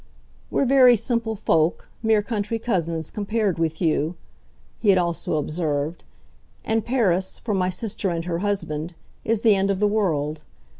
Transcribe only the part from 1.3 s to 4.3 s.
folk, mere country cousins compared with you,"